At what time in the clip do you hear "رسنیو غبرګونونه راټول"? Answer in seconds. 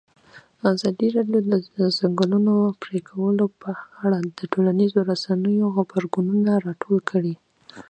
5.11-6.97